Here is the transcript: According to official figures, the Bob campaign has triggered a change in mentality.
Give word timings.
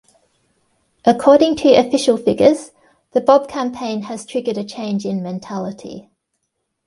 According 1.05 1.57
to 1.57 1.73
official 1.77 2.17
figures, 2.17 2.71
the 3.11 3.21
Bob 3.21 3.47
campaign 3.47 4.01
has 4.01 4.25
triggered 4.25 4.57
a 4.57 4.63
change 4.63 5.05
in 5.05 5.21
mentality. 5.21 6.09